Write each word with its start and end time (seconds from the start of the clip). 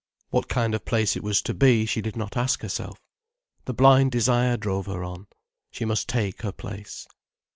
What 0.31 0.47
kind 0.49 0.73
of 0.73 0.83
place 0.83 1.15
it 1.15 1.21
was 1.21 1.43
to 1.43 1.53
be 1.53 1.85
she 1.85 2.01
did 2.01 2.15
not 2.15 2.35
ask 2.35 2.63
herself. 2.63 2.97
The 3.65 3.73
blind 3.75 4.11
desire 4.11 4.57
drove 4.57 4.87
her 4.87 5.03
on. 5.03 5.27
She 5.69 5.85
must 5.85 6.09
take 6.09 6.41
her 6.41 6.51
place. 6.51 7.07